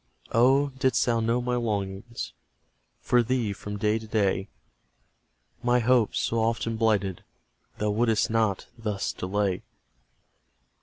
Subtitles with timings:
[0.31, 2.33] Oh, didst thou know my longings
[3.01, 4.49] For thee, from day to day,
[5.61, 7.23] My hopes, so often blighted,
[7.77, 9.61] Thou wouldst not thus delay!